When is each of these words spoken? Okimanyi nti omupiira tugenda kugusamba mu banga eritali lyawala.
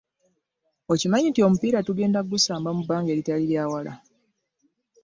Okimanyi 0.93 1.27
nti 1.29 1.39
omupiira 1.47 1.79
tugenda 1.87 2.19
kugusamba 2.21 2.69
mu 2.77 2.83
banga 2.89 3.09
eritali 3.11 3.43
lyawala. 3.51 3.93